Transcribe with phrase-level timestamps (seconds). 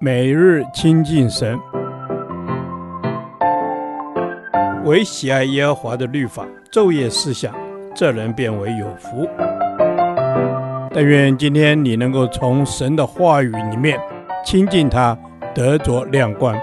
[0.00, 1.58] 每日亲近神，
[4.84, 7.54] 唯喜爱耶和华的律法，昼夜思想，
[7.94, 9.28] 这人便为有福。
[10.92, 13.98] 但愿今天你能够从神的话语里面
[14.44, 15.16] 亲近他，
[15.54, 16.56] 得着亮光。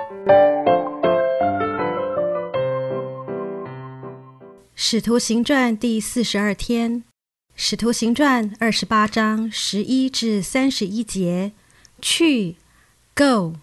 [4.75, 7.04] 使徒行传第四十二天，
[7.55, 11.54] 使徒行传二十八章十一至三十一节，
[12.02, 12.57] 去。
[13.14, 13.54] Go！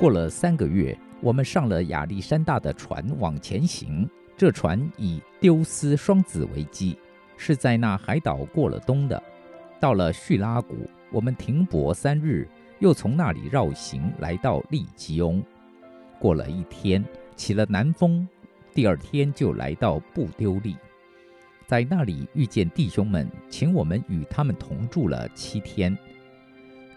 [0.00, 4.08] 过了三个月，我们上了亚历山大的船往前行。
[4.34, 6.98] 这船以丢斯双子为基，
[7.36, 9.22] 是在那海岛过了冬的。
[9.78, 15.44] 到了叙拉古，我们停泊三日，又从那里绕行来到利基翁。
[16.24, 17.04] 过了一天，
[17.36, 18.26] 起了南风，
[18.72, 20.74] 第二天就来到布丢利，
[21.66, 25.94] 在那里遇见弟兄们，请我们与他们同住了七天。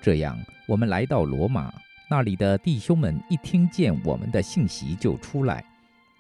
[0.02, 1.74] 这样，我们来到罗马，
[2.10, 5.62] 那里的弟兄们一听见我们的信息，就出来，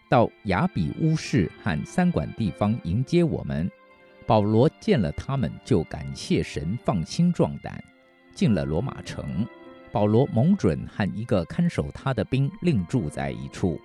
[0.09, 3.71] 到亚比乌市和三馆地方迎接我们。
[4.25, 7.81] 保罗见了他们，就感谢神，放心壮胆，
[8.36, 9.47] 进了罗马城。
[9.91, 13.80] 保罗蒙准和一个看守他的兵另住在一处。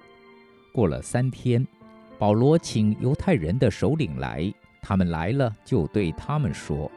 [0.72, 1.66] 过了三天，
[2.18, 6.90] 保罗请犹太人的首领来，他们来了，就对他们说：“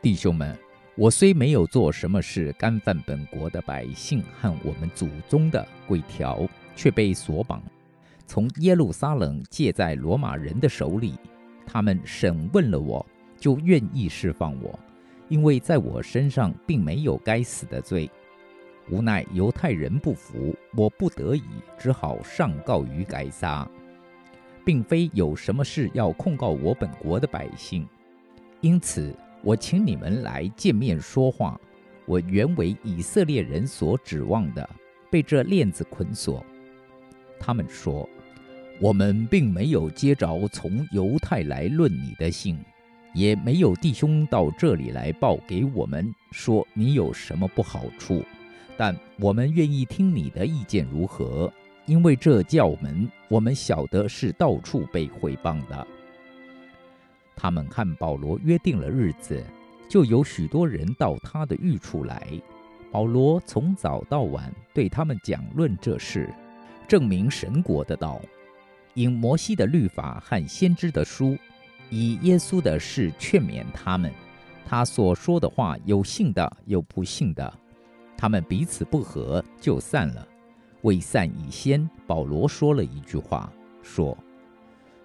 [0.00, 0.56] 弟兄们，
[0.96, 7.62] 我虽没有做什么事干犯本国的百姓和我们祖宗的规条，却被锁绑，
[8.26, 11.14] 从耶路撒冷借在罗马人的手里。
[11.66, 13.04] 他们审问了我，
[13.38, 14.78] 就愿意释放我，
[15.28, 18.10] 因为在我身上并没有该死的罪。”
[18.90, 21.42] 无奈犹太人不服，我不得已
[21.78, 23.66] 只好上告于该撒，
[24.62, 27.88] 并非有什么事要控告我本国的百姓，
[28.60, 31.58] 因此我请你们来见面说话。
[32.04, 34.68] 我原为以色列人所指望的，
[35.10, 36.44] 被这链子捆锁。
[37.40, 38.06] 他们说，
[38.78, 42.58] 我们并没有接着从犹太来论你的信，
[43.14, 48.22] 也没有弟兄到这里来报给我们说你有什么不好处。
[48.76, 51.50] 但我们愿意听你的意见如何？
[51.86, 55.86] 因为这教门我们晓得是到处被毁谤的。
[57.36, 59.44] 他们和保罗约定了日子，
[59.88, 62.26] 就有许多人到他的寓处来。
[62.90, 66.32] 保罗从早到晚对他们讲论这事，
[66.88, 68.20] 证明神国的道，
[68.94, 71.36] 因摩西的律法和先知的书，
[71.94, 74.12] 以耶稣的事劝勉他们。
[74.66, 77.52] 他所说的话，有信的，有不信的。
[78.16, 80.26] 他们彼此不和，就散了。
[80.82, 84.16] 未散以先，保罗说了一句话，说：“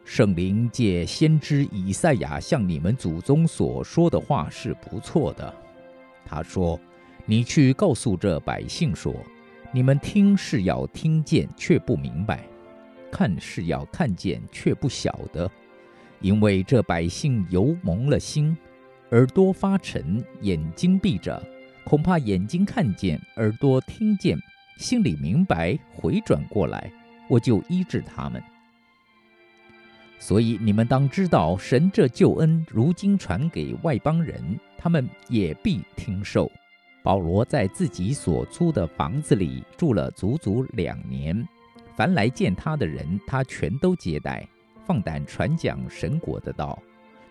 [0.03, 5.53] 圣灵借先知以赛亚向你们祖宗所说的话是不错的。
[6.25, 6.79] 他说
[7.27, 9.13] ：‘你去告诉这百姓说，
[9.71, 12.39] 你们听是要听见，却不明白；
[13.11, 15.49] 看是要看见，却不晓得，
[16.21, 18.55] 因为这百姓油蒙了心，
[19.11, 21.41] 耳朵发沉，眼睛闭着。’”
[21.85, 24.37] 恐怕眼睛看见，耳朵听见，
[24.77, 26.91] 心里明白，回转过来，
[27.27, 28.39] 我就医治他们。
[30.19, 36.51] 所以你们当知道，神这救恩如今传给外邦人，他们也必听受。
[37.01, 41.47] 保罗在自己所租的房子里住了足足两年，
[41.95, 44.47] 凡来见他的人，他全都接待，
[44.89, 46.81] 放胆传讲神国的道，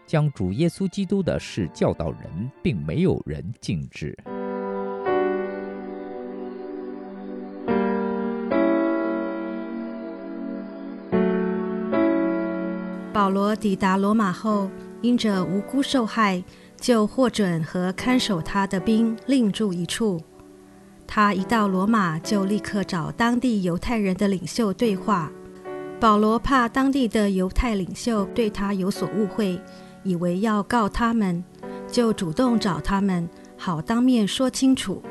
[0.07, 4.17] 将主耶稣基督的事教导人，并没有人禁止。
[13.13, 14.71] 保罗抵达罗马后，
[15.03, 16.41] 因着无辜受害，
[16.77, 20.23] 就获准和看守他的兵另住一处。
[21.09, 25.33] 他一到罗马，就立刻找当地犹太人的领袖对话。
[26.01, 29.61] 保罗怕当地的犹太领袖对他有所误会，
[30.05, 31.43] 以为要告他们，
[31.91, 35.03] 就主动找他们，好当面说清楚。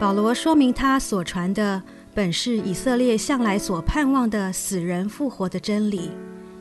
[0.00, 1.80] 保罗说明他所传的
[2.12, 6.10] 本是以色列向来所盼望的死人复活的真理。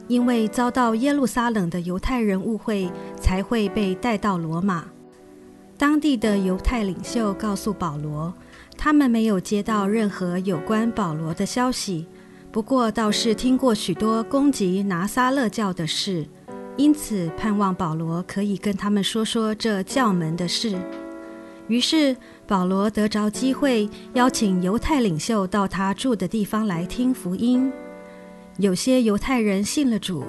[0.07, 4.85] 因为遭到耶路撒冷的犹太人误会，才会被带到罗马。
[5.77, 8.33] 当地的犹太领袖告诉保罗，
[8.77, 12.05] 他们没有接到任何有关保罗的消息，
[12.51, 16.27] 不过倒是听过许多攻击拿撒勒教的事，
[16.75, 20.77] 因此盼望保罗可以跟他们说说这教门的事。
[21.67, 22.13] 于是
[22.45, 27.71] 保罗得着机会邀请犹太领袖到他住的地方来听福音。
[28.57, 30.25] 有些犹太人信了主，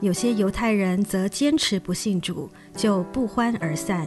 [0.00, 4.06] 有些犹太人则坚持不信主，就不欢而散。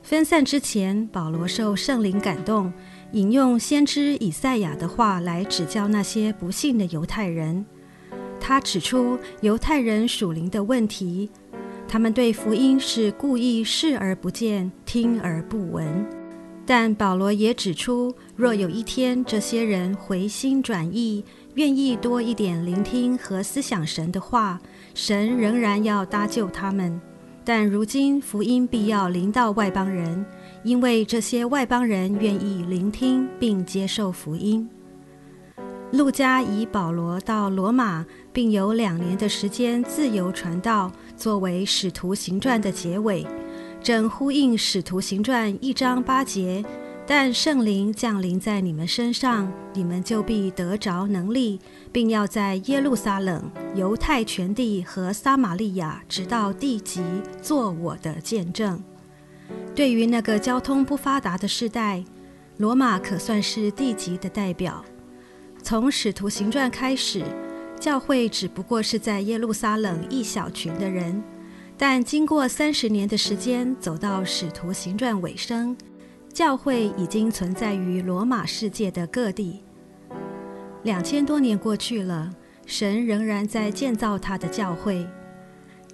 [0.00, 2.72] 分散之前，保罗受圣灵感动，
[3.12, 7.64] 引用先知以赛亚的话来指教那些不信的犹太人。
[8.40, 11.30] 他指出犹太人属灵的问题，
[11.88, 16.06] 他们对福音是故意视而不见、听而不闻。
[16.66, 21.24] 但保罗也指出，若有一天这些人回心转意，
[21.54, 24.60] 愿意多一点聆听和思想神的话，
[24.92, 27.00] 神仍然要搭救他们。
[27.42, 30.24] 但如今福音必要临到外邦人，
[30.64, 34.68] 因为这些外邦人愿意聆听并接受福音。
[35.92, 43.26] 路加以保罗到罗马，并有两年的时间自由传道，作为《使徒行传》的结尾。
[43.82, 46.62] 正呼应《使徒行传》一章八节，
[47.06, 51.58] 但圣灵降临在你们身上，你们就必得着能力，
[51.90, 57.00] 并要在耶路撒冷、犹太全地和撒玛利亚，直到地极，
[57.40, 58.82] 做我的见证。
[59.78, 62.02] 对于那个交通不发达的时代，
[62.56, 64.84] 罗马可算是地级的代表。
[65.62, 67.22] 从《使徒行传》开始，
[67.78, 71.22] 教会只不过是在耶路撒冷一小群的人。
[71.76, 75.76] 但经过三十年的时间，走到《使徒行传》尾声，
[76.32, 79.62] 教会已经存在于罗马世界的各地。
[80.82, 82.28] 两千多年过去了，
[82.66, 85.06] 神仍然在建造他的教会。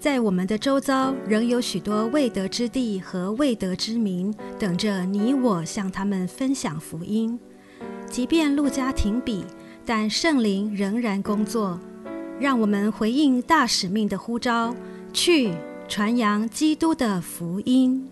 [0.04, 7.40] 在我们的周遭，仍有许多未得之地和未得之民，等着你我向他们分享福音。
[8.10, 9.46] 即便路加停笔，
[9.86, 11.80] 但圣灵仍然工作，
[12.38, 14.76] 让我们回应大使命的呼召，
[15.14, 15.54] 去。
[15.88, 18.06] 传扬基督的福音，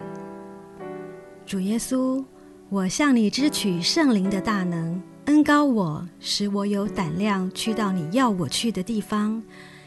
[1.44, 2.24] 主耶稣，
[2.70, 9.42] 我向你支取圣灵的大能，恩高我，使我有胆量去到你要我去的地方，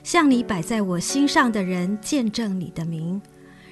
[0.06, 3.20] 向你摆在我心上的人见证你的名，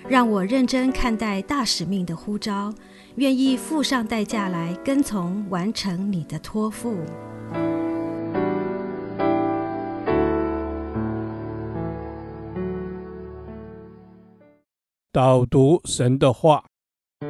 [0.07, 2.73] 让我认真看待大使命的呼召，
[3.17, 6.97] 愿意付上代价来跟从完成你的托付。
[15.11, 16.65] 导读神的话，《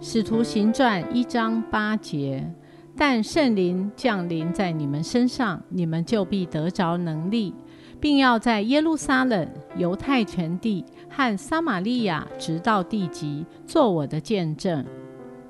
[0.00, 2.52] 使徒行传》一章八节，
[3.00, 7.54] 但圣灵降临在你们身上，你们就必得着能力，
[8.00, 14.84] 并要在耶路撒冷、犹太全地和撒玛利亚，直到地极，做我的见证。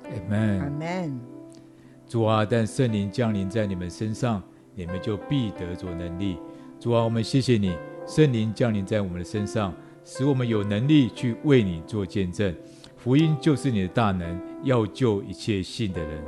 [0.05, 0.61] 阿门。
[0.61, 1.19] 阿门。
[2.07, 4.43] 主啊，但圣灵降临在你们身上，
[4.75, 6.37] 你们就必得着能力。
[6.79, 7.75] 主啊，我们谢谢你。
[8.07, 9.73] 圣灵降临在我们的身上，
[10.05, 12.55] 使我们有能力去为你做见证。
[12.95, 16.23] 福音就是你的大能，要救一切信的人。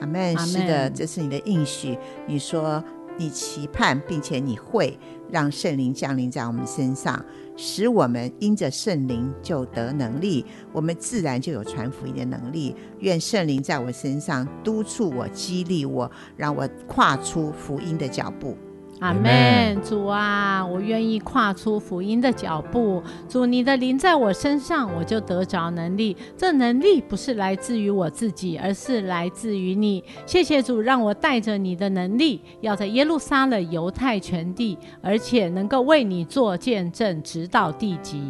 [0.00, 0.38] 阿门。
[0.38, 1.98] 是的，这是你的应许。
[2.26, 2.82] 你说
[3.16, 4.98] 你期盼，并且你会
[5.30, 7.24] 让圣灵降临在我们身上，
[7.56, 12.74] 使我们因着圣灵就得能力，我们自然就有传福音的能力。
[13.00, 18.56] 愿圣灵在我身上督促我、激励我，让我跨出福音的脚步。
[19.00, 23.00] 阿门，主啊，我愿意跨出福音的脚步。
[23.28, 26.16] 主，你的灵在我身上，我就得着能力。
[26.36, 30.02] 这能力不是来自于我自己，而是来自于你。
[30.26, 38.20] 谢谢主，让我带着你的能力，要在耶路撒冷、犹太全地，而且能够为你做见证，直到地极。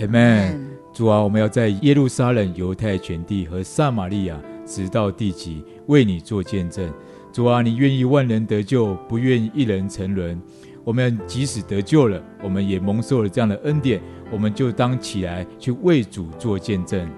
[0.00, 0.68] 阿门。
[0.92, 6.88] 主啊，我们要在耶路撒冷、犹太全地和撒玛利亚，直到地极，为你做见证。
[7.32, 10.38] 主啊，你愿意万人得救，不愿意一人沉沦。
[10.84, 13.98] 我们即使得救了，我们也蒙受了这样的恩典，
[14.30, 17.08] 我们就当起来去为主做见证。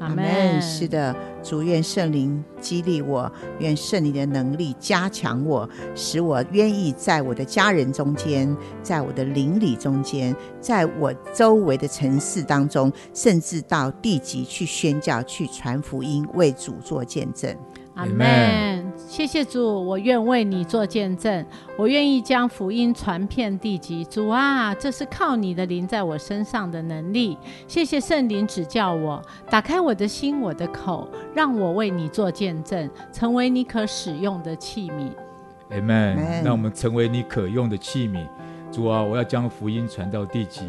[0.00, 0.60] 阿门。
[0.60, 17.54] 是的，主愿圣灵激励我，愿圣灵的能力加强我，使我愿意在我的家人中间，在我的邻里中间，在我周围的城市当中，甚至到地级去宣教、去传福音、为主做见证。
[17.94, 21.44] 阿门，谢谢主，我愿为你做见证，
[21.76, 24.04] 我愿意将福音传遍地极。
[24.04, 27.36] 主啊，这是靠你的灵在我身上的能力。
[27.66, 35.10] 谢谢圣灵指教我，打开我的心，我的口，让我为你做见证，成为你可使用的器皿。
[35.70, 36.42] 阿门。
[36.44, 38.26] 让我们成为你可用的器皿。
[38.70, 40.62] 主啊，我要将福音传到地极。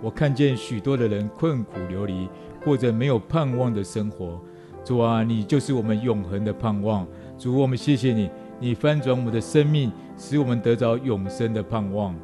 [0.00, 2.28] 我看见许多的人困苦流离，
[2.64, 4.40] 过着没有盼望的生活。
[4.82, 7.06] 主啊，你就是我们永恒的盼望。
[7.42, 8.30] 主，我们谢谢你，
[8.60, 12.14] 你翻转我们的生命，使我们得着永生的盼望。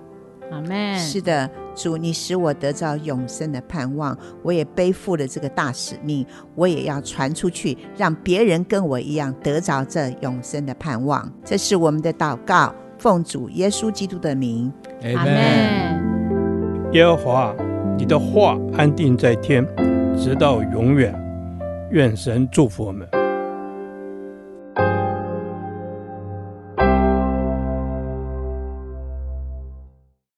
[0.52, 0.96] 阿门。
[0.96, 11.28] 是的，主，你使我得着永生的盼望，我也背负了这个大使命，我也要传出去，让别人跟我一样得着这永生的盼望。
[11.44, 14.72] 这是我们的祷告，奉主耶稣基督的名，
[15.16, 16.92] 阿门。
[16.92, 17.52] 耶和华，
[17.96, 19.66] 你的话安定在天，
[20.16, 21.12] 直到永远。
[21.90, 23.04] 愿神祝福我们。